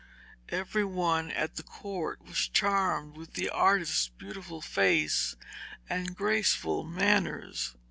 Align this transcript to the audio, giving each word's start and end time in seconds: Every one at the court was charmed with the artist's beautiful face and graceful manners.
Every 0.49 0.83
one 0.83 1.29
at 1.29 1.57
the 1.57 1.61
court 1.61 2.25
was 2.25 2.47
charmed 2.47 3.15
with 3.15 3.33
the 3.35 3.51
artist's 3.51 4.07
beautiful 4.07 4.59
face 4.59 5.35
and 5.87 6.15
graceful 6.15 6.83
manners. 6.83 7.75